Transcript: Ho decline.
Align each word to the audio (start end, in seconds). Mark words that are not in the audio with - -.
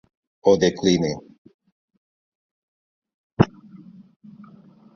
Ho 0.45 0.53
decline. 0.61 1.11